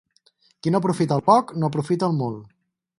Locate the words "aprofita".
0.83-1.19, 1.71-2.13